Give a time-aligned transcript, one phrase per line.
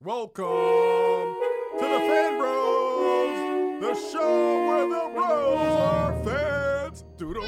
[0.00, 7.04] Welcome to the Fan Bros, the show where the bros are fans.
[7.16, 7.42] Doodle.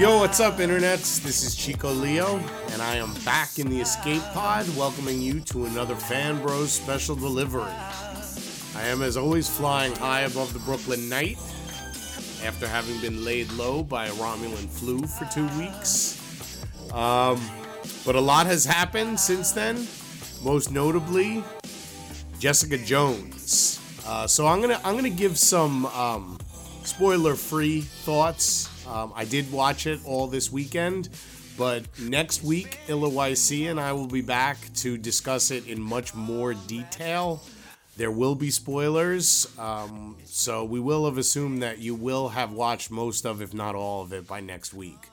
[0.00, 1.20] Yo, what's up, internets?
[1.20, 2.38] This is Chico Leo,
[2.70, 7.14] and I am back in the escape pod, welcoming you to another Fan Bros special
[7.14, 7.70] delivery.
[8.74, 11.36] I am, as always, flying high above the Brooklyn night
[12.42, 16.16] after having been laid low by a Romulan flu for two weeks.
[16.94, 17.38] Um,
[18.06, 19.86] but a lot has happened since then,
[20.42, 21.44] most notably
[22.38, 23.78] Jessica Jones.
[24.06, 26.38] Uh, so I'm gonna I'm gonna give some um,
[26.84, 28.69] spoiler-free thoughts.
[28.90, 31.10] Um, I did watch it all this weekend,
[31.56, 36.54] but next week Illa and I will be back to discuss it in much more
[36.54, 37.40] detail.
[37.96, 42.90] There will be spoilers, um, so we will have assumed that you will have watched
[42.90, 45.08] most of, if not all of it, by next week.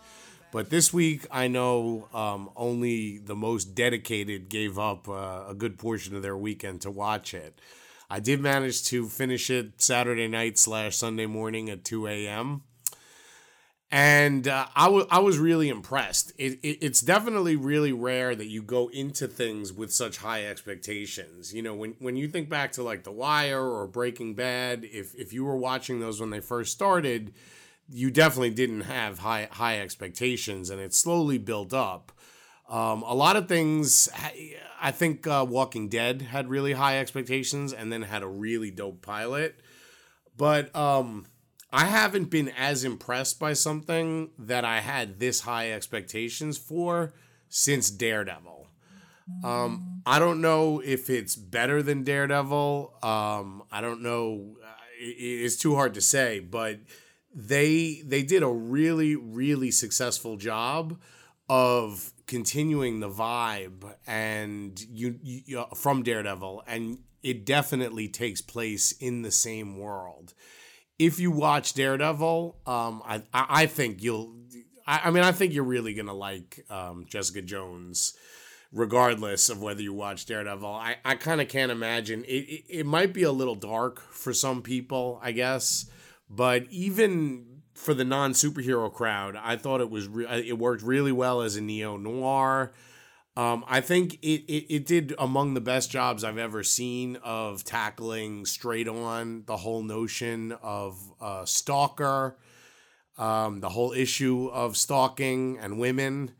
[0.51, 5.77] But this week, I know um, only the most dedicated gave up uh, a good
[5.77, 7.59] portion of their weekend to watch it.
[8.09, 12.63] I did manage to finish it Saturday night slash Sunday morning at 2 a.m.
[13.89, 16.33] And uh, I, w- I was really impressed.
[16.37, 21.53] It, it, it's definitely really rare that you go into things with such high expectations.
[21.53, 25.15] You know, when, when you think back to like The Wire or Breaking Bad, if,
[25.15, 27.33] if you were watching those when they first started,
[27.89, 32.11] you definitely didn't have high high expectations, and it slowly built up.
[32.69, 34.09] Um, a lot of things,
[34.81, 39.01] I think uh, Walking Dead had really high expectations and then had a really dope
[39.01, 39.61] pilot.
[40.35, 41.27] But um,
[41.71, 47.13] I haven't been as impressed by something that I had this high expectations for
[47.49, 48.67] since Daredevil.
[49.43, 52.93] Um, I don't know if it's better than Daredevil.
[53.03, 54.55] Um, I don't know.
[54.99, 56.79] It's too hard to say, but
[57.35, 60.99] they they did a really really successful job
[61.49, 69.21] of continuing the vibe and you, you from Daredevil and it definitely takes place in
[69.21, 70.33] the same world.
[70.99, 74.33] If you watch Daredevil, um, I I think you'll.
[74.85, 78.13] I, I mean, I think you're really gonna like um, Jessica Jones,
[78.71, 80.67] regardless of whether you watch Daredevil.
[80.67, 82.63] I, I kind of can't imagine it, it.
[82.69, 85.89] It might be a little dark for some people, I guess,
[86.29, 91.11] but even for the non superhero crowd, I thought it was re- it worked really
[91.11, 92.73] well as a neo noir.
[93.37, 97.63] Um, I think it, it, it did among the best jobs I've ever seen of
[97.63, 102.35] tackling straight on the whole notion of uh, stalker,
[103.15, 106.31] um, the whole issue of stalking and women.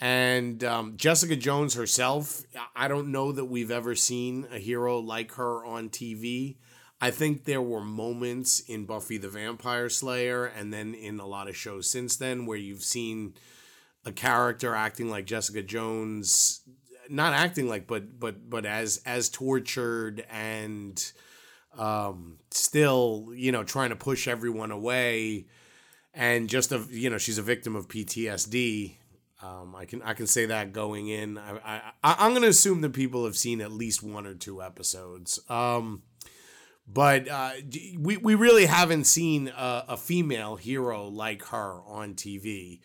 [0.00, 2.42] And um, Jessica Jones herself,
[2.74, 6.56] I don't know that we've ever seen a hero like her on TV.
[7.02, 11.50] I think there were moments in Buffy the Vampire Slayer and then in a lot
[11.50, 13.34] of shows since then where you've seen
[14.04, 16.62] a character acting like Jessica Jones,
[17.08, 21.12] not acting like, but but but as as tortured and
[21.76, 25.46] um, still, you know, trying to push everyone away,
[26.14, 28.96] and just a you know she's a victim of PTSD.
[29.42, 31.38] Um, I can I can say that going in.
[31.38, 35.40] I, I I'm gonna assume that people have seen at least one or two episodes.
[35.48, 36.02] Um,
[36.86, 37.52] but uh,
[37.98, 42.80] we we really haven't seen a, a female hero like her on TV.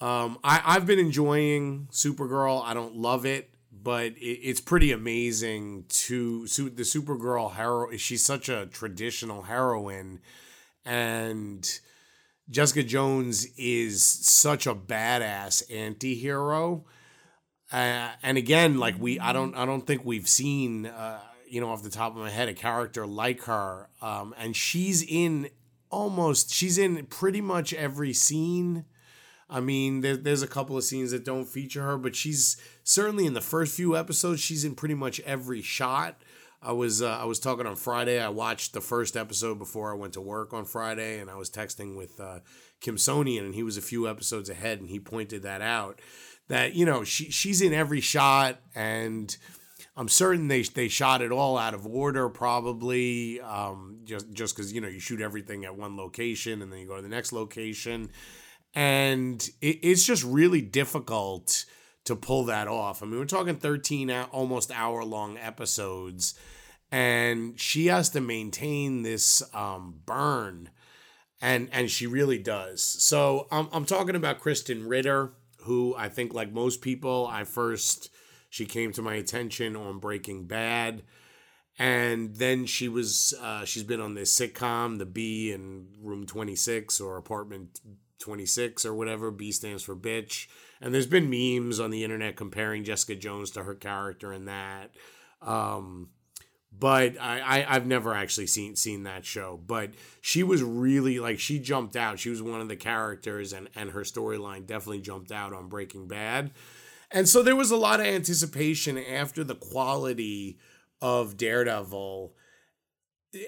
[0.00, 2.64] Um, I, I've been enjoying Supergirl.
[2.64, 7.94] I don't love it, but it, it's pretty amazing to su- the Supergirl hero.
[7.96, 10.20] She's such a traditional heroine,
[10.84, 11.80] and
[12.48, 16.84] Jessica Jones is such a badass anti-hero.
[17.70, 21.68] Uh, and again, like we, I don't, I don't think we've seen, uh, you know,
[21.68, 23.88] off the top of my head, a character like her.
[24.00, 25.50] Um, and she's in
[25.90, 28.86] almost, she's in pretty much every scene.
[29.50, 33.26] I mean, there, there's a couple of scenes that don't feature her, but she's certainly
[33.26, 34.40] in the first few episodes.
[34.40, 36.22] She's in pretty much every shot.
[36.62, 38.20] I was uh, I was talking on Friday.
[38.20, 41.50] I watched the first episode before I went to work on Friday, and I was
[41.50, 42.40] texting with uh,
[42.80, 46.00] Kim Sonian, and he was a few episodes ahead, and he pointed that out.
[46.48, 49.34] That you know she she's in every shot, and
[49.96, 54.72] I'm certain they they shot it all out of order, probably um, just just because
[54.72, 57.32] you know you shoot everything at one location and then you go to the next
[57.32, 58.10] location,
[58.74, 61.64] and it, it's just really difficult
[62.04, 63.02] to pull that off.
[63.02, 66.34] I mean, we're talking 13 almost hour long episodes,
[66.90, 70.70] and she has to maintain this um, burn,
[71.40, 72.82] and and she really does.
[72.82, 75.32] So I'm I'm talking about Krysten Ritter,
[75.62, 78.10] who I think, like most people, I first
[78.48, 81.02] She came to my attention on Breaking Bad.
[81.78, 87.00] And then she was uh, she's been on this sitcom, The B in Room 26
[87.00, 87.80] or Apartment
[88.20, 89.30] 26 or whatever.
[89.30, 90.46] B stands for bitch.
[90.80, 94.90] And there's been memes on the internet comparing Jessica Jones to her character in that.
[95.42, 96.08] Um,
[96.72, 99.60] but I, I have never actually seen seen that show.
[99.66, 99.90] But
[100.20, 102.18] she was really like she jumped out.
[102.18, 106.06] She was one of the characters, and and her storyline definitely jumped out on Breaking
[106.06, 106.52] Bad.
[107.10, 110.58] And so there was a lot of anticipation after the quality
[111.02, 112.32] of Daredevil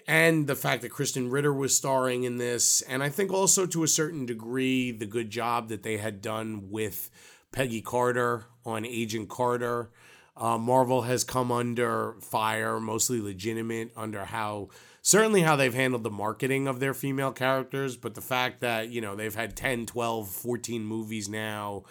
[0.07, 3.83] and the fact that Krysten Ritter was starring in this, and I think also to
[3.83, 7.11] a certain degree the good job that they had done with
[7.53, 9.91] Peggy Carter on Agent Carter.
[10.37, 14.69] Uh, Marvel has come under fire, mostly legitimate, under how
[15.03, 19.01] certainly how they've handled the marketing of their female characters, but the fact that, you
[19.01, 21.83] know, they've had 10, 12, 14 movies now,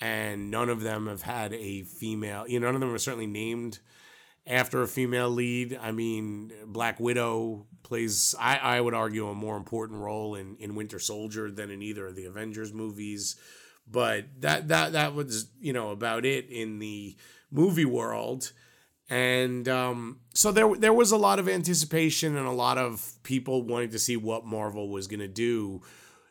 [0.00, 3.26] and none of them have had a female, you know, none of them are certainly
[3.26, 3.78] named
[4.48, 5.78] after a female lead.
[5.80, 10.74] I mean, Black Widow plays, I, I would argue, a more important role in, in
[10.74, 13.36] Winter Soldier than in either of the Avengers movies.
[13.90, 17.16] But that that that was you know about it in the
[17.50, 18.52] movie world,
[19.08, 23.62] and um, so there there was a lot of anticipation and a lot of people
[23.62, 25.80] wanting to see what Marvel was gonna do.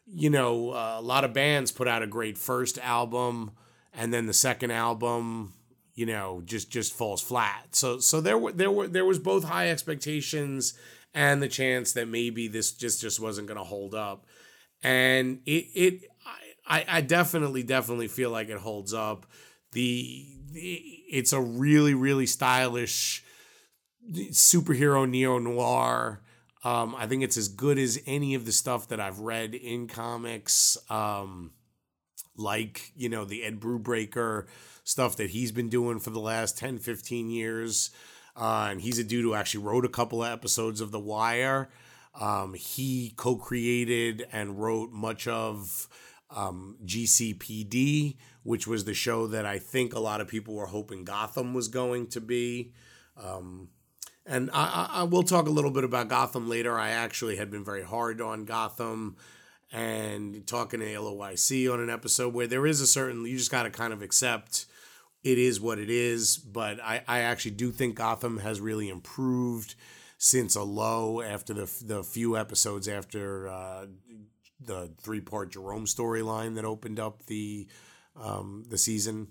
[0.06, 3.54] You know, uh, a lot of bands put out a great first album,
[3.92, 5.54] and then the second album
[5.98, 7.76] you know just just falls flat.
[7.76, 10.76] So so there were there were there was both high expectations
[11.14, 14.26] and the chance that maybe this just just wasn't going to hold up.
[14.84, 16.02] And it it
[16.68, 19.26] I, I definitely definitely feel like it holds up.
[19.72, 20.76] The, the
[21.10, 23.24] it's a really really stylish
[24.32, 26.22] superhero neo noir
[26.64, 29.88] um, I think it's as good as any of the stuff that I've read in
[29.88, 31.52] comics um,
[32.38, 34.46] like you know the Ed Brubaker
[34.88, 37.92] stuff that he's been doing for the last 10, 15 years.
[38.38, 41.68] Uh, and he's a dude who actually wrote a couple of episodes of The Wire.
[42.18, 45.90] Um, he co created and wrote much of
[46.30, 51.04] um, GCPD, which was the show that I think a lot of people were hoping
[51.04, 52.72] Gotham was going to be.
[53.22, 53.68] Um,
[54.26, 56.80] and I, I, will talk a little bit about Gotham later.
[56.80, 59.18] I actually had been very hard on Gotham
[59.70, 63.64] and talking to LOYC on an episode where there is a certain, you just got
[63.64, 64.66] to kind of accept
[65.24, 66.38] it is what it is.
[66.38, 69.76] But I, I actually do think Gotham has really improved
[70.18, 73.86] since a low after the the few episodes after uh,
[74.60, 77.68] the three part Jerome storyline that opened up the
[78.16, 79.28] um, the season.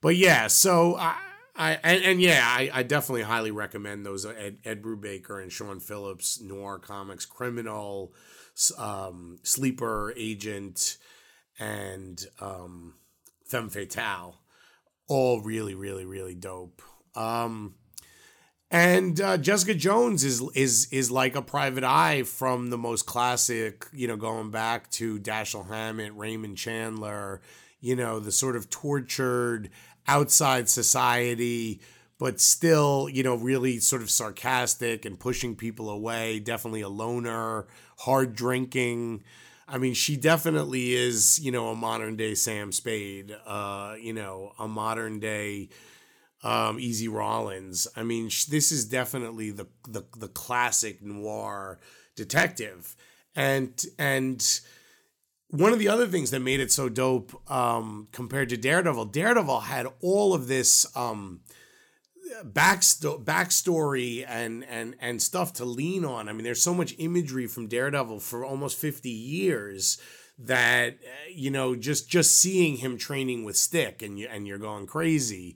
[0.00, 1.16] But yeah, so I.
[1.56, 5.78] I and, and yeah, I, I definitely highly recommend those Ed, Ed Brubaker and Sean
[5.78, 8.12] Phillips noir comics, Criminal,
[8.76, 10.98] um, Sleeper Agent,
[11.60, 12.94] and um,
[13.44, 14.34] Femme Fatale
[15.08, 16.82] all really, really, really dope.
[17.14, 17.74] Um,
[18.70, 23.86] and uh, Jessica Jones is is is like a private eye from the most classic,
[23.92, 27.40] you know, going back to Dashiell Hammett, Raymond Chandler,
[27.80, 29.70] you know, the sort of tortured
[30.08, 31.80] outside society,
[32.18, 36.40] but still, you know, really sort of sarcastic and pushing people away.
[36.40, 37.66] Definitely a loner,
[37.98, 39.22] hard drinking.
[39.66, 44.52] I mean, she definitely is, you know, a modern day Sam Spade, uh, you know,
[44.58, 45.70] a modern day
[46.42, 47.88] um, Easy Rawlins.
[47.96, 51.80] I mean, sh- this is definitely the, the the classic noir
[52.14, 52.94] detective,
[53.34, 54.60] and and
[55.48, 59.60] one of the other things that made it so dope um, compared to Daredevil, Daredevil
[59.60, 60.86] had all of this.
[60.96, 61.40] Um,
[62.44, 66.28] backsto- backstory and and and stuff to lean on.
[66.28, 69.98] I mean, there's so much imagery from Daredevil for almost 50 years
[70.38, 70.98] that
[71.30, 75.54] you know just just seeing him training with stick and you and you're going crazy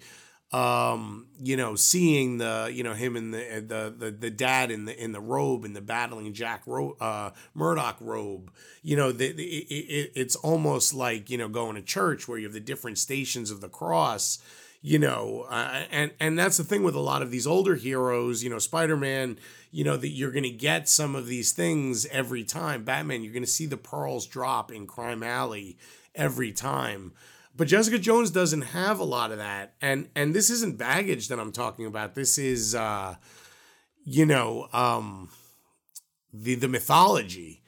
[0.53, 4.87] um you know seeing the you know him and the the the, the dad in
[4.87, 8.51] the in the robe and the battling jack Ro- uh murdock robe
[8.83, 12.39] you know the, the it, it, it's almost like you know going to church where
[12.39, 14.39] you have the different stations of the cross
[14.81, 18.45] you know uh, and and that's the thing with a lot of these older heroes
[18.45, 19.37] you know spider-man
[19.71, 22.85] you know that you're going to get some of these things every time.
[22.85, 25.77] Batman you're going to see the pearls drop in crime alley
[26.15, 27.13] every time.
[27.57, 29.75] But jessica jones doesn't have a lot of that.
[29.81, 32.15] And and this isn't baggage that i'm talking about.
[32.15, 33.17] This is uh
[34.05, 35.31] you know um
[36.33, 37.63] the the mythology.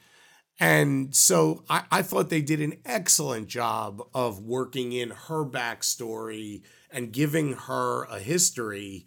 [0.63, 6.61] And so I, I thought they did an excellent job of working in her backstory
[6.93, 9.07] and giving her a history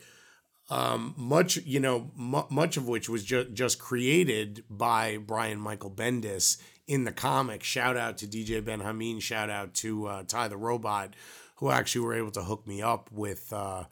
[0.69, 5.91] um, much you know m- much of which was ju- just created by Brian Michael
[5.91, 7.63] Bendis in the comic.
[7.63, 9.21] Shout out to DJ Benhameen.
[9.21, 11.15] Shout out to uh, Ty the Robot,
[11.57, 13.85] who actually were able to hook me up with uh,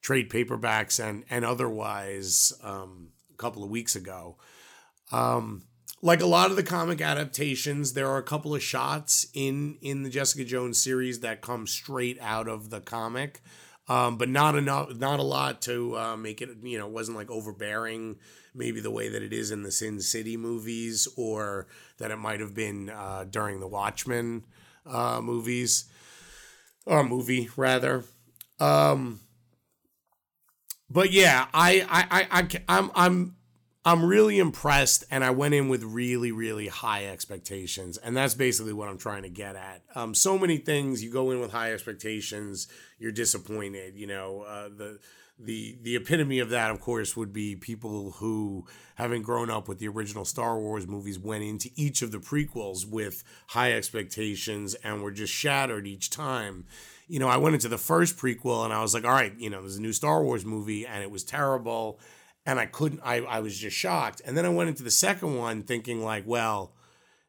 [0.00, 4.36] trade paperbacks and and otherwise um, a couple of weeks ago.
[5.12, 5.64] Um,
[6.04, 10.02] like a lot of the comic adaptations, there are a couple of shots in in
[10.02, 13.40] the Jessica Jones series that come straight out of the comic,
[13.88, 16.50] um, but not enough, not a lot to uh, make it.
[16.62, 18.16] You know, wasn't like overbearing,
[18.54, 22.40] maybe the way that it is in the Sin City movies, or that it might
[22.40, 24.44] have been uh, during the Watchmen
[24.84, 25.86] uh, movies,
[26.84, 28.04] or movie rather.
[28.60, 29.20] Um,
[30.90, 33.36] but yeah, I I I, I I'm I'm
[33.86, 38.72] I'm really impressed, and I went in with really, really high expectations, and that's basically
[38.72, 39.82] what I'm trying to get at.
[39.94, 42.66] Um, so many things you go in with high expectations,
[42.98, 43.94] you're disappointed.
[43.94, 45.00] You know, uh, the
[45.38, 49.80] the the epitome of that, of course, would be people who, having grown up with
[49.80, 55.02] the original Star Wars movies, went into each of the prequels with high expectations and
[55.02, 56.64] were just shattered each time.
[57.06, 59.50] You know, I went into the first prequel and I was like, all right, you
[59.50, 62.00] know, there's a new Star Wars movie, and it was terrible
[62.46, 64.22] and I couldn't I, I was just shocked.
[64.24, 66.72] And then I went into the second one thinking like, well,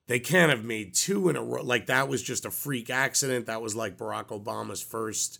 [0.07, 1.63] they can't have made two in a row.
[1.63, 3.47] Like that was just a freak accident.
[3.47, 5.39] That was like Barack Obama's first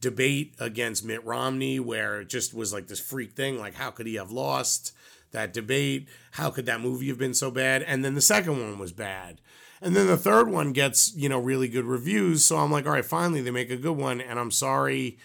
[0.00, 3.58] debate against Mitt Romney, where it just was like this freak thing.
[3.58, 4.92] Like, how could he have lost
[5.32, 6.08] that debate?
[6.32, 7.82] How could that movie have been so bad?
[7.82, 9.40] And then the second one was bad.
[9.80, 12.44] And then the third one gets, you know, really good reviews.
[12.44, 14.20] So I'm like, all right, finally they make a good one.
[14.20, 15.18] And I'm sorry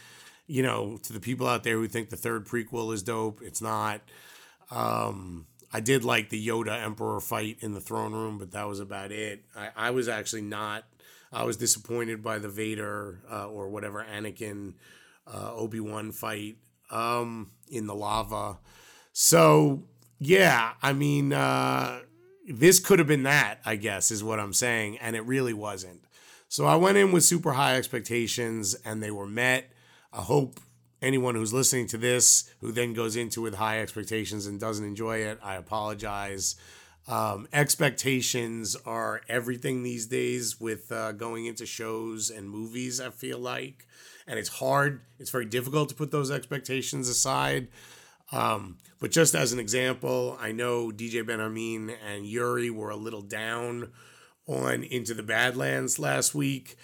[0.50, 3.62] you know, to the people out there who think the third prequel is dope, it's
[3.62, 4.02] not.
[4.72, 8.80] Um, I did like the Yoda Emperor fight in the throne room, but that was
[8.80, 9.44] about it.
[9.56, 10.86] I, I was actually not.
[11.32, 14.74] I was disappointed by the Vader uh, or whatever Anakin
[15.32, 16.58] uh, Obi Wan fight
[16.90, 18.58] um, in the lava.
[19.14, 19.84] So
[20.18, 22.00] yeah, I mean, uh,
[22.48, 23.60] this could have been that.
[23.64, 26.02] I guess is what I'm saying, and it really wasn't.
[26.48, 29.72] So I went in with super high expectations, and they were met.
[30.12, 30.60] I hope
[31.02, 35.18] anyone who's listening to this who then goes into with high expectations and doesn't enjoy
[35.18, 36.56] it, I apologize.
[37.08, 43.40] Um, expectations are everything these days with uh, going into shows and movies, I feel
[43.40, 43.88] like.
[44.28, 47.70] And it's hard, it's very difficult to put those expectations aside.
[48.32, 53.24] Um, but just as an example, I know DJ Benhameen and Yuri were a little
[53.24, 53.92] down
[54.46, 56.78] on Into the Badlands last week.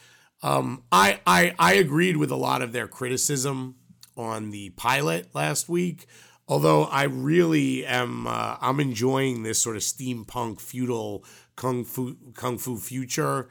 [0.43, 3.75] Um, I, I I agreed with a lot of their criticism
[4.15, 6.05] on the pilot last week.
[6.47, 11.23] Although I really am, uh, I'm enjoying this sort of steampunk feudal
[11.55, 13.49] kung fu kung fu future.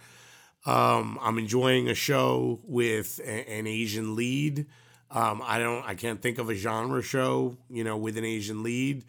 [0.65, 4.67] Um, I'm enjoying a show with a, an Asian lead.
[5.11, 8.63] Um, I don't, I can't think of a genre show, you know, with an Asian
[8.63, 9.05] lead.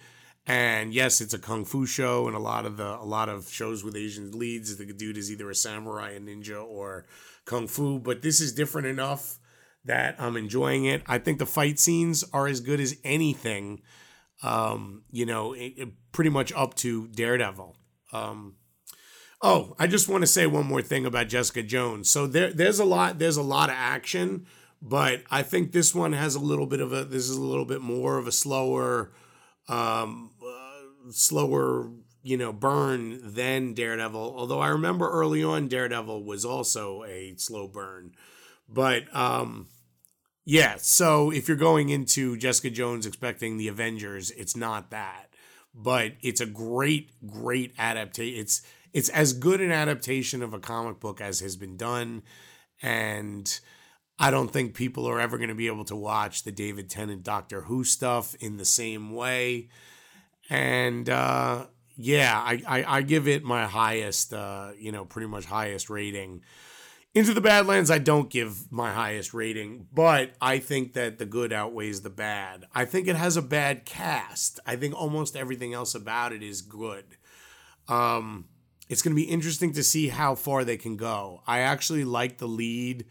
[0.48, 3.50] And yes, it's a kung fu show, and a lot of the a lot of
[3.50, 7.05] shows with Asian leads, the dude is either a samurai, a ninja, or
[7.45, 9.39] kung fu, but this is different enough
[9.85, 11.03] that I'm enjoying it.
[11.05, 13.81] I think the fight scenes are as good as anything,
[14.43, 17.77] um, you know, it, it pretty much up to Daredevil.
[18.11, 18.55] Um,
[19.41, 22.09] oh, I just want to say one more thing about Jessica Jones.
[22.09, 24.47] So there, there's a lot, there's a lot of action,
[24.81, 27.65] but I think this one has a little bit of a, this is a little
[27.65, 29.13] bit more of a slower,
[29.69, 31.91] um, uh, slower
[32.25, 34.34] you know, burn than Daredevil.
[34.36, 38.13] Although I remember early on, Daredevil was also a slow burn.
[38.67, 39.67] But um,
[40.44, 45.29] yeah, so if you're going into Jessica Jones expecting the Avengers, it's not that.
[45.75, 48.39] But it's a great, great adaptation.
[48.41, 52.24] It's it's as good an adaptation of a comic book as has been done,
[52.82, 53.60] and
[54.17, 57.22] I don't think people are ever going to be able to watch the David Tennant
[57.22, 59.70] Doctor Who stuff in the same way.
[60.50, 61.65] And uh,
[61.97, 66.41] yeah, I, I, I give it my highest, uh, you know, pretty much highest rating.
[67.13, 71.53] Into the Badlands, I don't give my highest rating, but I think that the good
[71.53, 72.65] outweighs the bad.
[72.75, 74.59] I think it has a bad cast.
[74.65, 77.05] I think almost everything else about it is good.
[77.87, 78.49] Um,
[78.89, 81.41] it's going to be interesting to see how far they can go.
[81.47, 83.05] I actually like the lead.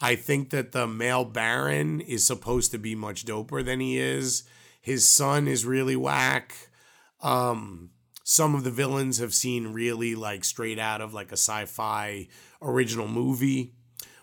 [0.00, 4.42] I think that the male Baron is supposed to be much doper than he is.
[4.80, 6.70] His son is really whack.
[7.22, 7.90] Um,
[8.24, 12.26] some of the villains have seen really like straight out of like a sci-fi
[12.60, 13.72] original movie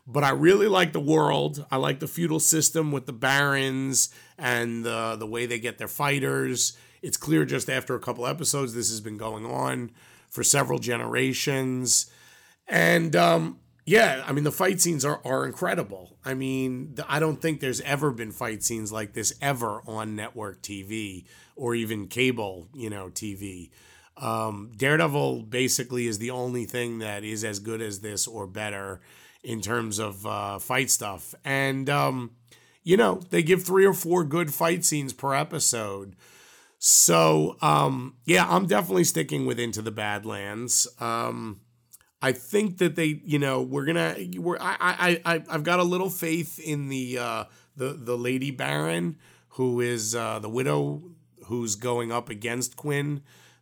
[0.08, 1.66] but I really like the world.
[1.72, 5.88] I like the feudal system with the barons and the the way they get their
[5.88, 6.78] fighters.
[7.02, 9.92] It's clear just after a couple episodes this has been going on
[10.30, 12.12] for several generations.
[12.68, 16.18] And um, yeah, I mean the fight scenes are are incredible.
[16.26, 20.62] I mean, I don't think there's ever been fight scenes like this ever on network
[20.62, 23.70] TV or even cable, you know, TV.
[24.22, 29.02] Um, Daredevil basically is the only thing that is as good as this or better
[29.44, 31.34] in terms of uh, fight stuff.
[31.44, 32.32] And um,
[32.84, 36.16] you know, they give three or four good fight scenes per episode.
[36.80, 40.88] So, um, yeah, I'm definitely sticking with Into the Badlands.
[41.00, 41.62] Um,
[42.24, 45.84] I think that they, you know, we're gonna, we're, I, I, I, I've got a
[45.84, 47.44] little faith in the, uh,
[47.76, 49.18] the, the Lady Baron,
[49.50, 51.04] who is uh, the widow
[51.46, 53.22] who's going up against Quinn,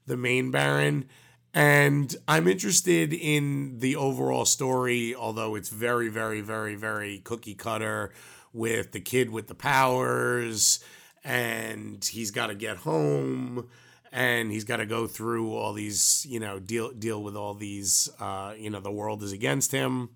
[0.09, 1.05] the main Baron.
[1.53, 8.11] And I'm interested in the overall story, although it's very, very, very, very cookie cutter
[8.53, 10.83] with the kid with the powers
[11.23, 13.67] and he's got to get home
[14.11, 18.09] and he's got to go through all these you know deal deal with all these
[18.19, 20.09] uh you know the world is against him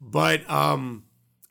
[0.00, 1.04] but um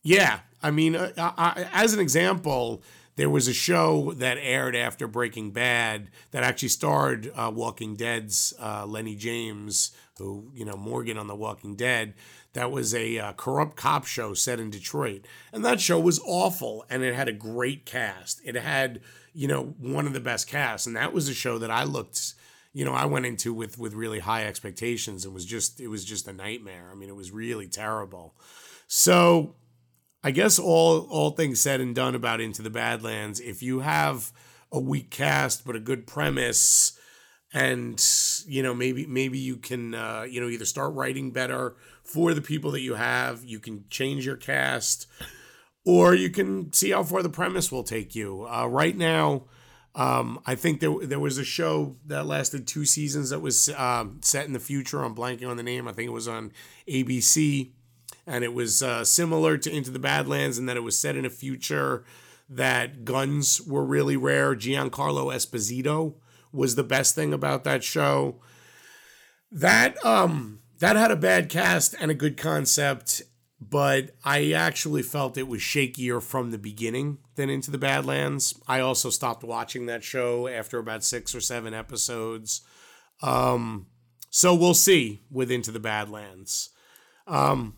[0.03, 2.83] yeah i mean uh, I, as an example
[3.15, 8.53] there was a show that aired after breaking bad that actually starred uh, walking dead's
[8.59, 12.13] uh, lenny james who you know morgan on the walking dead
[12.53, 15.25] that was a uh, corrupt cop show set in Detroit.
[15.51, 18.41] And that show was awful and it had a great cast.
[18.43, 19.01] It had,
[19.33, 20.87] you know, one of the best casts.
[20.87, 22.35] And that was a show that I looked,
[22.71, 26.05] you know, I went into with with really high expectations and was just it was
[26.05, 26.89] just a nightmare.
[26.91, 28.35] I mean, it was really terrible.
[28.87, 29.55] So,
[30.23, 34.31] I guess all all things said and done about Into the Badlands, if you have
[34.71, 36.97] a weak cast but a good premise
[37.53, 38.03] and
[38.47, 42.41] you know maybe maybe you can uh, you know either start writing better for the
[42.41, 43.43] people that you have.
[43.43, 45.07] You can change your cast,
[45.85, 48.47] or you can see how far the premise will take you.
[48.47, 49.43] Uh, right now,
[49.93, 54.19] um, I think there there was a show that lasted two seasons that was um,
[54.21, 55.03] set in the future.
[55.03, 55.87] I'm blanking on the name.
[55.87, 56.51] I think it was on
[56.89, 57.71] ABC,
[58.25, 61.25] and it was uh, similar to Into the Badlands in that it was set in
[61.25, 62.03] a future
[62.49, 64.55] that guns were really rare.
[64.55, 66.15] Giancarlo Esposito
[66.51, 68.39] was the best thing about that show.
[69.51, 73.21] That um that had a bad cast and a good concept,
[73.59, 78.59] but I actually felt it was shakier from the beginning than Into the Badlands.
[78.67, 82.61] I also stopped watching that show after about six or seven episodes.
[83.21, 83.87] Um,
[84.29, 86.69] so we'll see with Into the Badlands.
[87.27, 87.77] Um,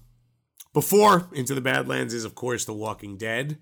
[0.75, 3.57] before Into the Badlands is, of course, The Walking Dead.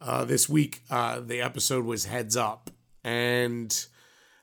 [0.00, 2.70] Uh, this week, uh, the episode was Heads Up.
[3.04, 3.86] And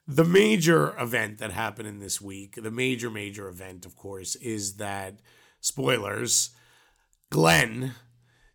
[0.08, 4.78] the major event that happened in this week, the major, major event, of course, is
[4.78, 5.20] that
[5.60, 6.52] spoilers,
[7.30, 7.94] Glenn,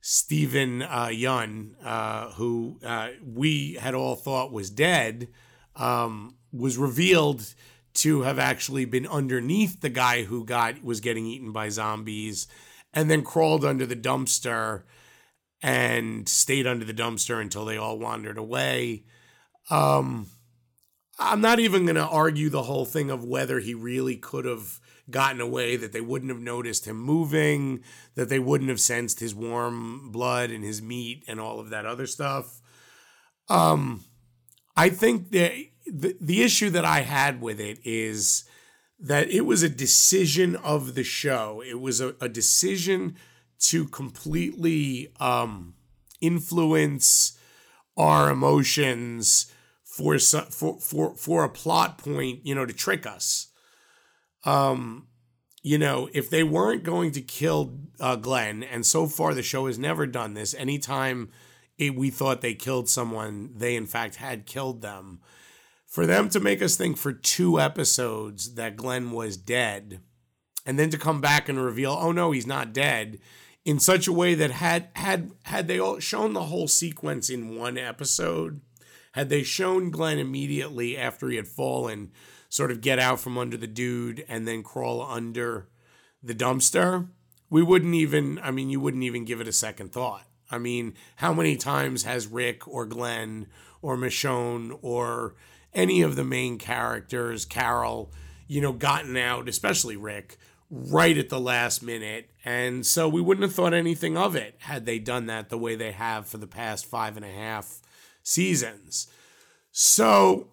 [0.01, 5.29] Steven uh, Yeun, uh, who uh, we had all thought was dead,
[5.77, 7.55] um, was revealed
[7.93, 12.49] to have actually been underneath the guy who got was getting eaten by zombies,
[12.93, 14.83] and then crawled under the dumpster
[15.63, 19.05] and stayed under the dumpster until they all wandered away.
[19.71, 20.29] Um,
[21.19, 24.81] I'm not even going to argue the whole thing of whether he really could have
[25.11, 27.83] gotten away, that they wouldn't have noticed him moving,
[28.15, 31.87] that they wouldn't have sensed his warm blood and his meat and all of that
[31.87, 32.61] other stuff.
[33.49, 34.05] Um,
[34.77, 38.45] I think the, the issue that I had with it is
[38.99, 41.63] that it was a decision of the show.
[41.65, 43.17] It was a, a decision
[43.61, 45.75] to completely um,
[46.21, 47.39] influence
[47.97, 49.53] our emotions
[49.85, 53.49] for for for for a plot point, you know, to trick us.
[54.45, 55.09] Um,
[55.63, 59.67] you know, if they weren't going to kill uh, Glenn, and so far the show
[59.67, 60.55] has never done this.
[60.55, 61.31] Anytime
[61.77, 65.21] it, we thought they killed someone, they in fact had killed them.
[65.89, 70.01] For them to make us think for two episodes that Glenn was dead,
[70.67, 73.19] and then to come back and reveal, oh no, he's not dead,
[73.65, 77.57] in such a way that had had had they all shown the whole sequence in
[77.57, 78.61] one episode,
[79.13, 82.13] had they shown Glenn immediately after he had fallen,
[82.51, 85.69] sort of get out from under the dude and then crawl under
[86.23, 87.09] the dumpster,
[87.49, 90.27] we wouldn't even, I mean, you wouldn't even give it a second thought.
[90.51, 93.47] I mean, how many times has Rick or Glenn
[93.81, 95.35] or Michonne or
[95.75, 98.13] any of the main characters, Carol,
[98.47, 100.39] you know, gotten out, especially Rick,
[100.71, 102.31] right at the last minute.
[102.45, 105.77] And so we wouldn't have thought anything of it had they done that the way
[105.77, 107.81] they have for the past five and a half
[108.23, 109.09] seasons.
[109.71, 110.49] So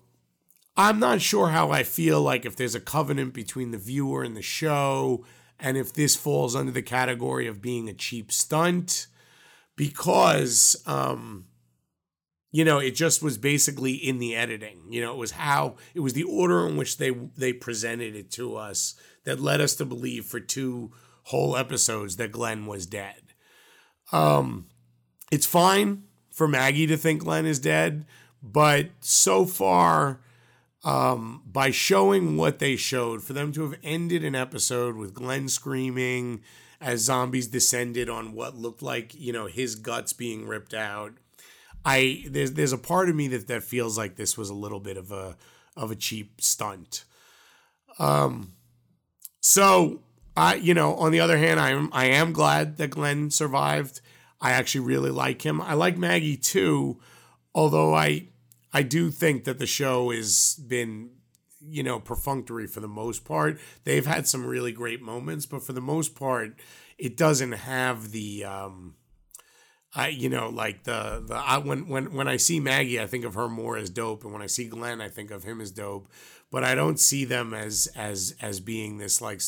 [0.77, 4.35] I'm not sure how I feel like if there's a covenant between the viewer and
[4.35, 5.25] the show,
[5.59, 9.07] and if this falls under the category of being a cheap stunt,
[9.77, 11.45] because, um,
[12.55, 14.79] you know, it just was basically in the editing.
[14.89, 18.31] You know, it was how it was the order in which they they presented it
[18.31, 23.33] to us that led us to believe for two whole episodes that Glenn was dead.
[24.13, 24.67] Um,
[25.33, 28.05] it's fine for Maggie to think Glenn is dead,
[28.41, 30.21] but so far,
[30.85, 35.49] um, by showing what they showed, for them to have ended an episode with Glenn
[35.49, 36.41] screaming
[36.79, 41.15] as zombies descended on what looked like, you know, his guts being ripped out,
[41.85, 44.79] I there's there's a part of me that that feels like this was a little
[44.79, 45.37] bit of a
[45.77, 47.05] of a cheap stunt.
[47.99, 48.53] Um,
[49.39, 50.01] so
[50.35, 54.01] I you know on the other hand I am I am glad that Glenn survived.
[54.41, 55.61] I actually really like him.
[55.61, 56.99] I like Maggie too,
[57.53, 58.27] although I
[58.73, 61.11] I do think that the show has been
[61.61, 63.59] you know perfunctory for the most part.
[63.83, 66.55] They've had some really great moments, but for the most part,
[66.97, 68.95] it doesn't have the um,
[69.95, 73.25] I you know like the the I, when when when I see Maggie, I think
[73.25, 75.71] of her more as dope, and when I see Glenn, I think of him as
[75.71, 76.09] dope.
[76.51, 79.41] But I don't see them as as as being this like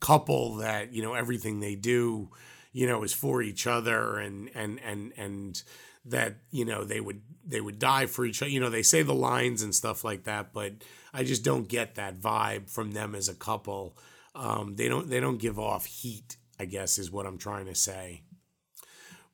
[0.00, 2.30] couple that you know everything they do
[2.72, 5.62] you know is for each other and and and and
[6.04, 9.02] that you know they would they would die for each other you know they say
[9.02, 10.72] the lines and stuff like that but
[11.12, 13.96] i just don't get that vibe from them as a couple
[14.34, 17.74] um, they don't they don't give off heat i guess is what i'm trying to
[17.74, 18.22] say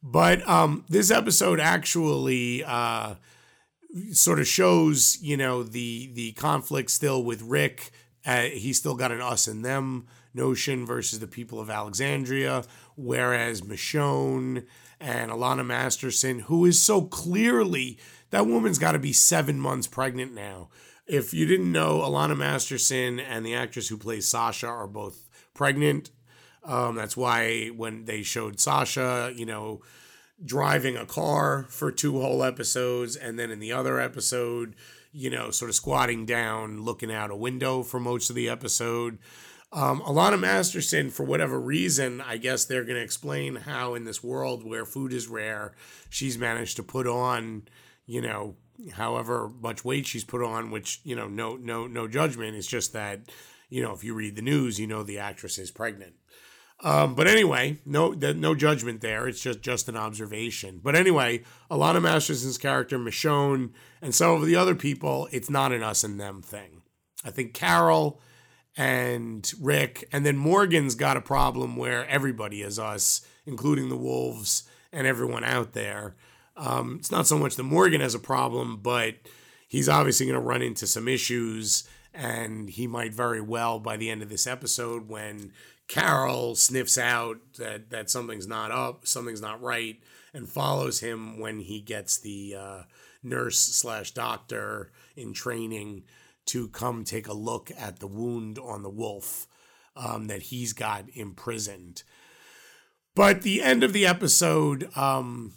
[0.06, 3.14] but um, this episode actually uh,
[4.12, 7.90] sort of shows, you know, the the conflict still with Rick.
[8.26, 12.64] Uh, he's still got an us and them notion versus the people of Alexandria,
[12.96, 14.66] whereas Michonne
[15.00, 17.98] and Alanna Masterson, who is so clearly
[18.30, 20.68] that woman's got to be seven months pregnant now.
[21.06, 26.10] If you didn't know, Alanna Masterson and the actress who plays Sasha are both pregnant.
[26.64, 29.82] Um, that's why when they showed Sasha, you know,
[30.44, 34.74] driving a car for two whole episodes, and then in the other episode,
[35.12, 39.18] you know, sort of squatting down, looking out a window for most of the episode.
[39.72, 44.22] Um, Alanna Masterson, for whatever reason, I guess they're going to explain how in this
[44.22, 45.72] world where food is rare,
[46.08, 47.62] she's managed to put on,
[48.06, 48.54] you know,
[48.92, 50.70] however much weight she's put on.
[50.70, 52.56] Which you know, no, no, no judgment.
[52.56, 53.20] It's just that,
[53.68, 56.14] you know, if you read the news, you know the actress is pregnant.
[56.84, 59.26] Um, but anyway, no, no judgment there.
[59.26, 60.80] It's just just an observation.
[60.84, 63.70] But anyway, Alanna Masterson's character, Michonne,
[64.02, 66.82] and some of the other people, it's not an us and them thing.
[67.24, 68.20] I think Carol
[68.76, 74.64] and Rick, and then Morgan's got a problem where everybody is us, including the wolves
[74.92, 76.16] and everyone out there.
[76.54, 79.14] Um, it's not so much that Morgan has a problem, but
[79.68, 84.10] he's obviously going to run into some issues, and he might very well by the
[84.10, 85.52] end of this episode when
[85.88, 90.00] Carol sniffs out that that something's not up, something's not right,
[90.32, 92.82] and follows him when he gets the uh,
[93.22, 96.04] nurse slash doctor in training
[96.46, 99.46] to come take a look at the wound on the wolf
[99.96, 102.02] um, that he's got imprisoned.
[103.14, 105.52] But the end of the episode, um,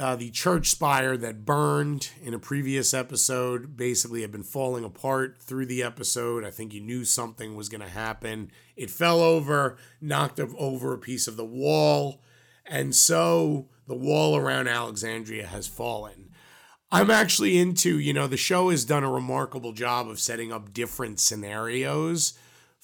[0.00, 5.36] uh, the church spire that burned in a previous episode basically had been falling apart
[5.42, 6.42] through the episode.
[6.42, 8.50] I think you knew something was going to happen.
[8.76, 12.22] It fell over, knocked over a piece of the wall,
[12.64, 16.30] and so the wall around Alexandria has fallen.
[16.90, 20.72] I'm actually into, you know, the show has done a remarkable job of setting up
[20.72, 22.38] different scenarios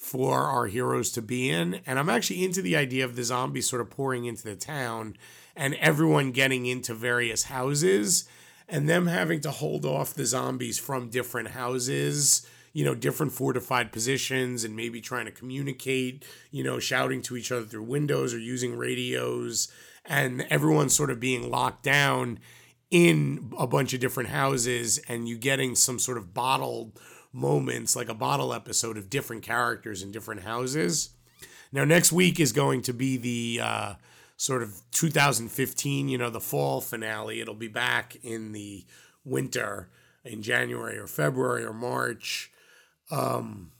[0.07, 1.81] for our heroes to be in.
[1.85, 5.17] And I'm actually into the idea of the zombies sort of pouring into the town
[5.53, 8.23] and everyone getting into various houses
[8.69, 13.91] and them having to hold off the zombies from different houses you know different fortified
[13.91, 18.39] positions and maybe trying to communicate you know shouting to each other through windows or
[18.39, 19.67] using radios
[20.05, 22.37] and everyone sort of being locked down
[22.91, 26.99] in a bunch of different houses and you getting some sort of bottled
[27.37, 31.11] moments like a bottle episode of different characters in different houses
[31.71, 33.93] now next week is going to be the uh,
[34.37, 37.41] sort of 2015, you know, the fall finale.
[37.41, 38.85] It'll be back in the
[39.25, 39.89] winter
[40.23, 42.51] in January or February or March.
[43.11, 43.71] Um,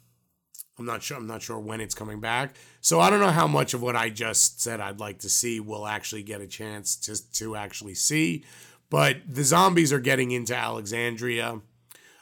[0.78, 1.17] I'm not sure.
[1.17, 2.56] I'm not sure when it's coming back.
[2.82, 5.60] So I don't know how much of what I just said I'd like to see
[5.60, 8.43] will actually get a chance to to actually see.
[8.89, 11.62] But the zombies are getting into Alexandria.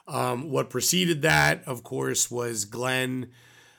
[0.08, 3.30] Um, what preceded that, of course, was Glenn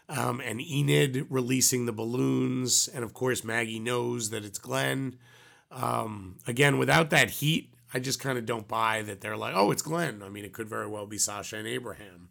[0.09, 5.17] um, and Enid releasing the balloons, and of course Maggie knows that it's Glenn.
[5.71, 9.71] Um, again, without that heat, I just kind of don't buy that they're like, oh,
[9.71, 10.23] it's Glenn.
[10.23, 12.29] I mean, it could very well be Sasha and Abraham.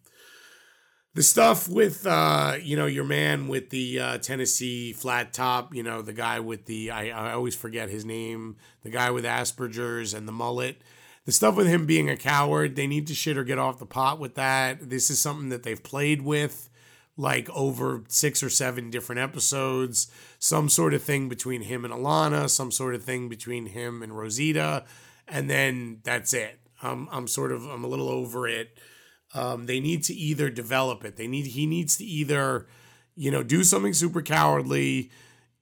[1.13, 5.81] The stuff with, uh, you know, your man with the uh, Tennessee flat top, you
[5.81, 10.13] know, the guy with the, I, I always forget his name, the guy with Asperger's
[10.13, 10.81] and the mullet.
[11.25, 13.85] The stuff with him being a coward, they need to shit or get off the
[13.85, 14.89] pot with that.
[14.89, 16.69] This is something that they've played with
[17.17, 22.49] like over six or seven different episodes, some sort of thing between him and Alanna,
[22.49, 24.83] some sort of thing between him and Rosita,
[25.27, 26.59] and then that's it.
[26.81, 28.77] I'm I'm sort of I'm a little over it.
[29.33, 31.15] Um, they need to either develop it.
[31.15, 32.67] They need he needs to either,
[33.15, 35.09] you know, do something super cowardly,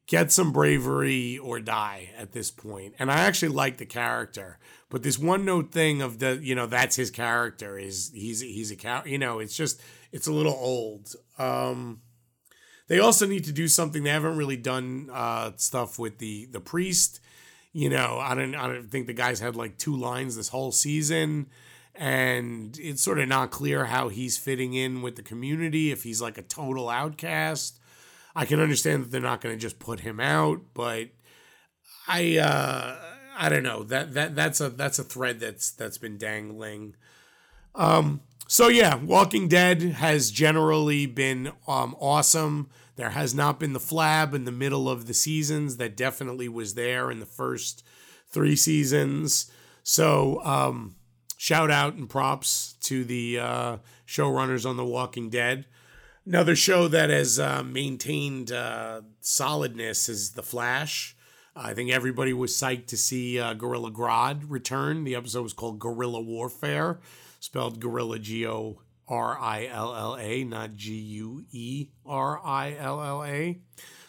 [0.08, 2.95] get some bravery or die at this point.
[2.97, 4.58] And I actually like the character.
[4.93, 8.69] But this one note thing of the, you know, that's his character is he's he's
[8.69, 11.15] a character, you know, it's just it's a little old.
[11.39, 12.01] Um
[12.88, 16.60] they also need to do something they haven't really done uh stuff with the the
[16.60, 17.21] priest.
[17.71, 20.71] You know, I don't I don't think the guys had like two lines this whole
[20.71, 21.47] season
[21.95, 26.21] and it's sort of not clear how he's fitting in with the community if he's
[26.21, 27.79] like a total outcast
[28.36, 31.10] I can understand that they're not going to just put him out, but
[32.08, 33.84] I uh I don't know.
[33.84, 36.96] That that that's a that's a thread that's that's been dangling.
[37.76, 42.69] Um so yeah, Walking Dead has generally been um awesome.
[42.96, 46.76] There has not been the flab in the middle of the seasons that definitely was
[46.76, 47.84] there in the first
[48.28, 49.52] 3 seasons.
[49.82, 50.96] So um
[51.38, 55.65] shout out and props to the uh showrunners on The Walking Dead.
[56.26, 61.17] Another show that has uh, maintained uh, solidness is The Flash.
[61.55, 65.03] I think everybody was psyched to see uh, Gorilla Grodd return.
[65.03, 66.99] The episode was called Guerrilla Warfare,
[67.39, 72.75] spelled Gorilla G O R I L L A, not G U E R I
[72.75, 73.59] L L A.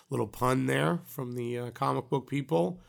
[0.08, 2.80] Little pun there from the uh, comic book people.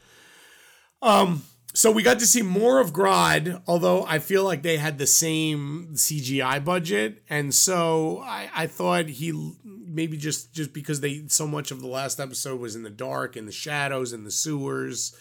[1.02, 1.44] Um,
[1.76, 5.06] so we got to see more of Grodd, although I feel like they had the
[5.06, 11.46] same CGI budget, and so I, I thought he maybe just just because they so
[11.46, 15.14] much of the last episode was in the dark, and the shadows, and the sewers,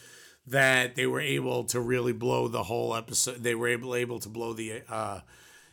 [0.47, 3.43] that they were able to really blow the whole episode.
[3.43, 5.19] They were able able to blow the uh,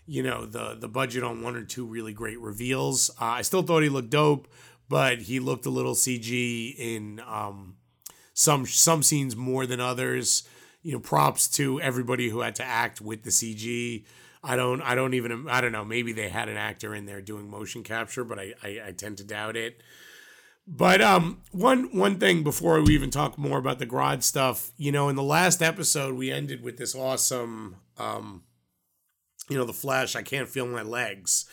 [0.04, 3.08] you know the the budget on one or two really great reveals.
[3.20, 4.48] Uh, I still thought he looked dope,
[4.88, 7.76] but he looked a little CG in um,
[8.34, 10.42] some some scenes more than others
[10.82, 14.04] you know, props to everybody who had to act with the CG.
[14.44, 15.84] I don't, I don't even, I don't know.
[15.84, 19.18] Maybe they had an actor in there doing motion capture, but I, I, I tend
[19.18, 19.80] to doubt it.
[20.66, 24.92] But um, one one thing before we even talk more about the Grodd stuff, you
[24.92, 28.44] know, in the last episode we ended with this awesome, um,
[29.48, 30.14] you know, the Flash.
[30.14, 31.46] I can't feel my legs.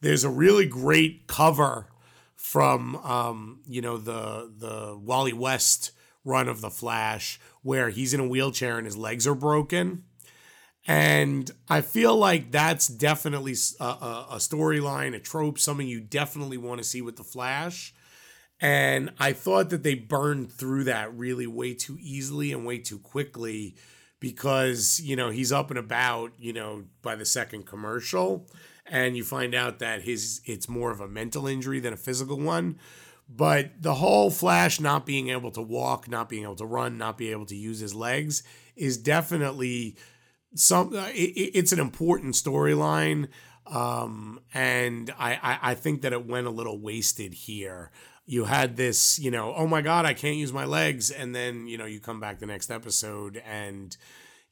[0.00, 1.88] There's a really great cover
[2.36, 5.90] from, um, you know, the the Wally West
[6.24, 10.04] run of the Flash where he's in a wheelchair and his legs are broken.
[10.86, 16.58] And I feel like that's definitely a, a, a storyline, a trope, something you definitely
[16.58, 17.94] want to see with the Flash.
[18.60, 22.98] And I thought that they burned through that really way too easily and way too
[22.98, 23.76] quickly
[24.20, 28.46] because, you know, he's up and about, you know, by the second commercial.
[28.86, 32.38] And you find out that his it's more of a mental injury than a physical
[32.38, 32.78] one.
[33.28, 37.16] But the whole Flash not being able to walk, not being able to run, not
[37.16, 38.42] being able to use his legs
[38.76, 39.96] is definitely
[40.54, 40.94] some.
[40.94, 43.28] Uh, it, it's an important storyline,
[43.66, 47.90] um, and I, I I think that it went a little wasted here.
[48.26, 51.66] You had this, you know, oh my god, I can't use my legs, and then
[51.66, 53.96] you know you come back the next episode and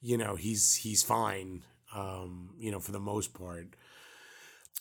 [0.01, 1.63] you know he's he's fine,
[1.95, 3.77] um, you know, for the most part.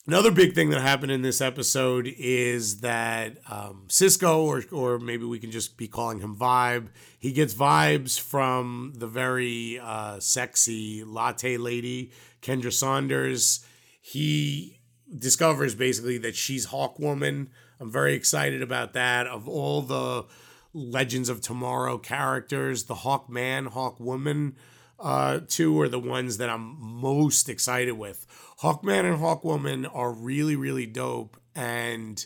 [0.07, 5.25] Another big thing that happened in this episode is that um, Cisco, or or maybe
[5.25, 6.87] we can just be calling him Vibe,
[7.19, 12.11] he gets vibes from the very uh, sexy latte lady
[12.41, 13.63] Kendra Saunders.
[14.01, 14.79] He
[15.15, 17.51] discovers basically that she's Hawk Woman.
[17.79, 19.27] I'm very excited about that.
[19.27, 20.25] Of all the
[20.73, 24.53] Legends of Tomorrow characters, the Hawkman, Hawkwoman,
[24.99, 28.25] uh, two are the ones that I'm most excited with.
[28.61, 32.23] Hawkman and Hawkwoman are really really dope, and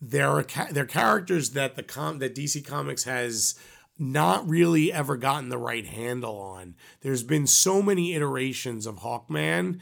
[0.00, 3.54] they're they're characters that the com that DC Comics has
[3.98, 6.74] not really ever gotten the right handle on.
[7.02, 9.80] There's been so many iterations of Hawkman,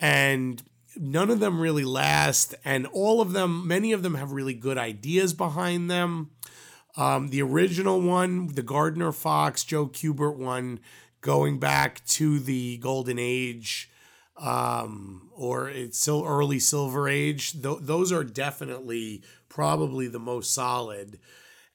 [0.00, 0.60] and
[0.96, 2.56] none of them really last.
[2.64, 6.30] And all of them, many of them have really good ideas behind them.
[6.96, 10.80] Um, the original one, the Gardner Fox, Joe Kubert one,
[11.20, 13.88] going back to the Golden Age
[14.40, 17.52] um, or it's still early Silver Age.
[17.52, 21.18] Th- those are definitely probably the most solid,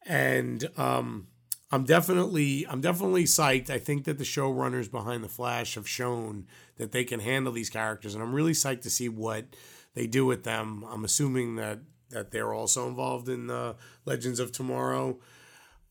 [0.05, 1.27] and um,
[1.71, 3.69] I'm definitely I'm definitely psyched.
[3.69, 6.47] I think that the showrunners behind the Flash have shown
[6.77, 9.45] that they can handle these characters, and I'm really psyched to see what
[9.93, 10.85] they do with them.
[10.89, 13.75] I'm assuming that that they're also involved in the
[14.05, 15.19] Legends of Tomorrow.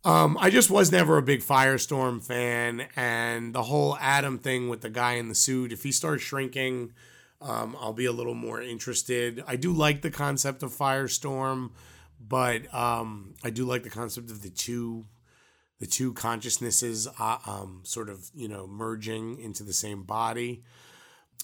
[0.04, 4.82] Um, I just was never a big Firestorm fan, and the whole Adam thing with
[4.82, 5.72] the guy in the suit.
[5.72, 6.92] If he starts shrinking,
[7.40, 9.42] um, I'll be a little more interested.
[9.46, 11.70] I do like the concept of Firestorm,
[12.20, 15.06] but um, I do like the concept of the two,
[15.78, 20.64] the two consciousnesses, uh, um, sort of you know merging into the same body.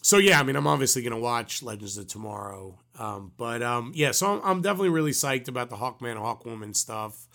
[0.02, 4.10] So yeah, I mean, I'm obviously gonna watch Legends of Tomorrow, um, but um, yeah,
[4.10, 7.26] so I'm, I'm definitely really psyched about the Hawkman, Hawkwoman stuff.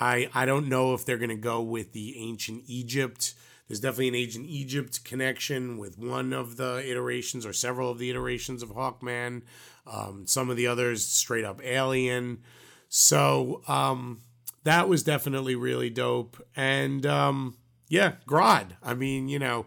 [0.00, 3.34] I I don't know if they're going to go with the ancient Egypt.
[3.68, 8.10] There's definitely an ancient Egypt connection with one of the iterations or several of the
[8.10, 9.42] iterations of Hawkman.
[9.86, 12.42] Um, some of the others straight up alien.
[12.88, 14.20] So um,
[14.64, 16.40] that was definitely really dope.
[16.54, 17.56] And um,
[17.88, 18.72] yeah, Grodd.
[18.82, 19.66] I mean, you know,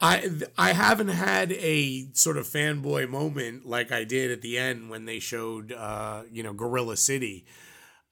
[0.00, 4.90] I I haven't had a sort of fanboy moment like I did at the end
[4.90, 7.46] when they showed uh, you know Gorilla City.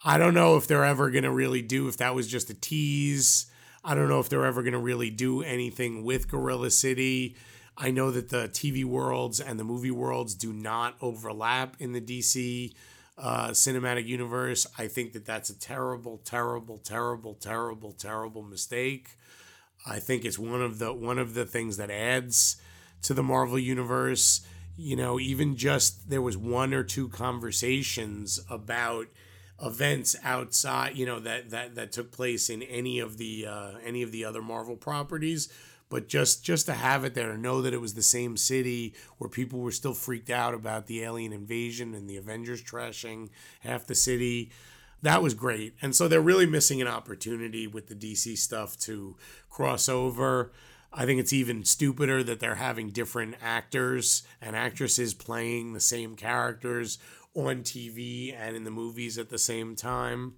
[0.03, 3.47] I don't know if they're ever gonna really do if that was just a tease.
[3.85, 7.37] I don't know if they're ever gonna really do anything with Gorilla City.
[7.77, 12.01] I know that the TV worlds and the movie worlds do not overlap in the
[12.01, 12.75] DC
[13.19, 14.67] uh, cinematic universe.
[14.79, 19.19] I think that that's a terrible, terrible, terrible, terrible, terrible mistake.
[19.87, 22.57] I think it's one of the one of the things that adds
[23.03, 24.41] to the Marvel universe.
[24.77, 29.09] You know, even just there was one or two conversations about
[29.62, 34.03] events outside, you know, that that that took place in any of the uh, any
[34.03, 35.49] of the other Marvel properties.
[35.88, 38.94] But just just to have it there, to know that it was the same city
[39.18, 43.87] where people were still freaked out about the alien invasion and the Avengers trashing half
[43.87, 44.51] the city
[45.03, 45.75] that was great.
[45.81, 49.16] And so they're really missing an opportunity with the DC stuff to
[49.49, 50.53] cross over.
[50.92, 56.16] I think it's even stupider that they're having different actors and actresses playing the same
[56.16, 56.99] characters
[57.35, 60.35] on TV and in the movies at the same time.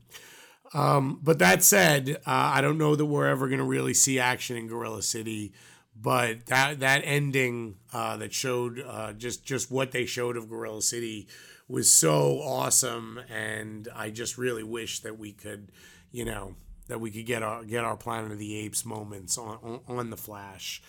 [0.74, 4.18] Um, but that said, uh, I don't know that we're ever going to really see
[4.18, 5.52] action in Gorilla City.
[5.94, 10.81] But that that ending uh, that showed uh, just just what they showed of Gorilla
[10.81, 11.28] City
[11.68, 15.70] was so awesome, and I just really wish that we could,
[16.11, 16.55] you know,
[16.88, 20.11] that we could get our get our Planet of the Apes moments on on, on
[20.11, 20.83] the Flash.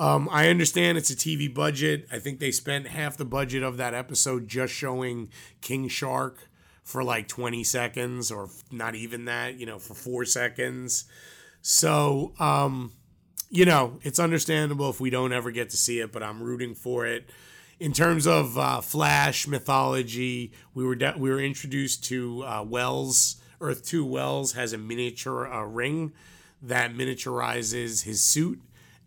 [0.00, 2.08] Um, I understand it's a TV budget.
[2.10, 5.28] I think they spent half the budget of that episode just showing
[5.60, 6.48] King Shark
[6.82, 11.04] for like 20 seconds, or not even that, you know, for four seconds.
[11.62, 12.92] So, um,
[13.50, 16.74] you know, it's understandable if we don't ever get to see it, but I'm rooting
[16.74, 17.30] for it
[17.80, 23.36] in terms of uh, Flash mythology, we were de- we were introduced to uh, Wells.
[23.60, 26.12] Earth Two Wells has a miniature uh, ring
[26.62, 28.60] that miniaturizes his suit,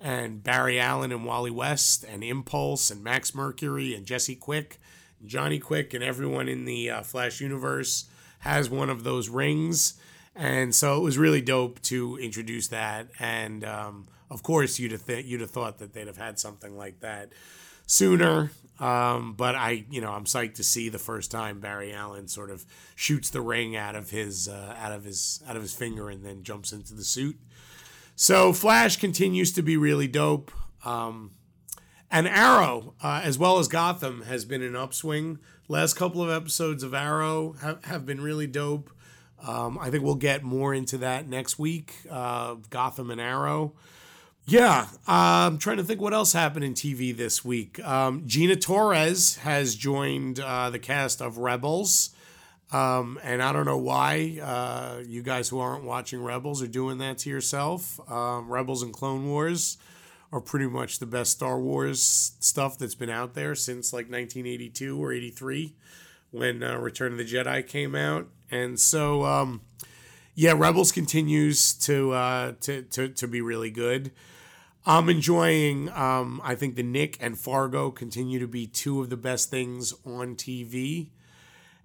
[0.03, 4.79] and Barry Allen and Wally West and Impulse and Max Mercury and Jesse Quick,
[5.25, 9.93] Johnny Quick, and everyone in the uh, Flash universe has one of those rings.
[10.35, 13.07] And so it was really dope to introduce that.
[13.17, 16.77] And um, of course, you'd have th- you'd have thought that they'd have had something
[16.77, 17.29] like that
[17.87, 18.51] sooner.
[18.79, 22.49] Um, but I, you know, I'm psyched to see the first time Barry Allen sort
[22.49, 26.09] of shoots the ring out of his uh, out of his out of his finger
[26.09, 27.37] and then jumps into the suit.
[28.15, 30.51] So Flash continues to be really dope.
[30.85, 31.31] Um,
[32.11, 35.39] and Arrow, uh, as well as Gotham, has been an upswing.
[35.67, 38.91] Last couple of episodes of Arrow have, have been really dope.
[39.45, 41.95] Um, I think we'll get more into that next week.
[42.09, 43.73] Uh, Gotham and Arrow.
[44.45, 47.83] Yeah, uh, I'm trying to think what else happened in TV this week.
[47.83, 52.09] Um, Gina Torres has joined uh, the cast of Rebels.
[52.73, 56.97] Um, and I don't know why uh, you guys who aren't watching Rebels are doing
[56.97, 57.99] that to yourself.
[58.11, 59.77] Um, Rebels and Clone Wars
[60.31, 62.01] are pretty much the best Star Wars
[62.39, 65.75] stuff that's been out there since like 1982 or 83
[66.31, 68.27] when uh, Return of the Jedi came out.
[68.49, 69.61] And so, um,
[70.33, 74.11] yeah, Rebels continues to, uh, to, to, to be really good.
[74.85, 75.89] I'm enjoying.
[75.89, 79.93] Um, I think the Knick and Fargo continue to be two of the best things
[80.05, 81.09] on TV,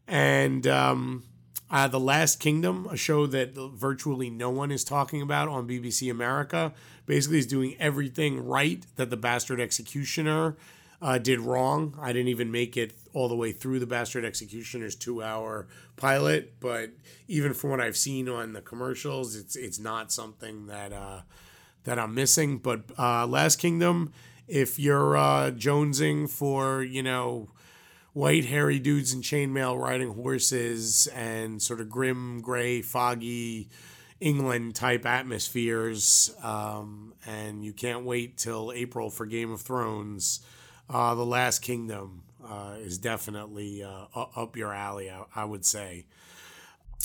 [0.09, 1.25] and um,
[1.71, 6.11] uh, the Last Kingdom, a show that virtually no one is talking about on BBC
[6.11, 6.73] America,
[7.07, 10.57] basically is doing everything right that the Bastard Executioner
[11.01, 11.97] uh, did wrong.
[12.01, 16.91] I didn't even make it all the way through the Bastard Executioner's two-hour pilot, but
[17.29, 20.93] even from what I've seen on the commercials, it's it's not something that.
[20.93, 21.21] Uh,
[21.89, 22.59] that I'm missing.
[22.59, 24.13] But uh, Last Kingdom,
[24.47, 27.49] if you're uh, jonesing for, you know,
[28.19, 33.69] white hairy dudes in chainmail riding horses and sort of grim, gray, foggy
[34.19, 40.41] England type atmospheres, um, and you can't wait till April for Game of Thrones,
[40.91, 46.05] uh, The Last Kingdom uh, is definitely uh, up your alley, I, I would say.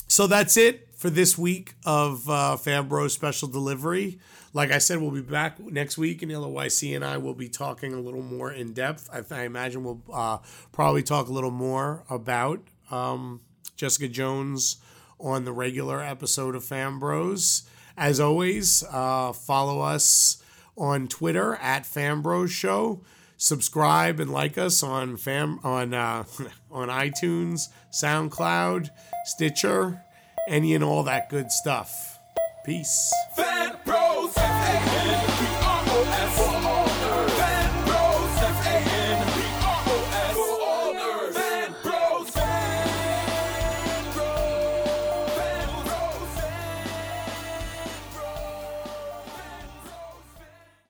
[0.08, 4.18] So that's it for this week of uh, Fambro Special Delivery.
[4.52, 7.92] Like I said, we'll be back next week, and LOYC and I will be talking
[7.92, 9.10] a little more in depth.
[9.12, 10.38] I, I imagine we'll uh,
[10.70, 13.40] probably talk a little more about um,
[13.76, 14.76] Jessica Jones
[15.18, 17.64] on the regular episode of Fambros.
[17.96, 20.42] As always, uh, follow us
[20.76, 23.02] on Twitter at Fambros Show.
[23.36, 26.24] Subscribe and like us on fam on uh,
[26.74, 28.90] on iTunes, SoundCloud,
[29.24, 30.02] Stitcher,
[30.48, 32.18] any and all that good stuff.
[32.66, 33.12] Peace.